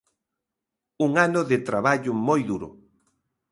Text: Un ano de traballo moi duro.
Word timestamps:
Un 1.05 1.11
ano 1.27 1.41
de 1.49 1.57
traballo 1.67 2.11
moi 2.27 2.41
duro. 2.49 2.69